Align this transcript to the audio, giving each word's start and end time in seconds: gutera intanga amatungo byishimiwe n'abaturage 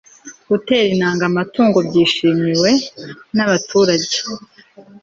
gutera 0.49 0.87
intanga 0.93 1.23
amatungo 1.31 1.77
byishimiwe 1.87 2.71
n'abaturage 3.35 4.17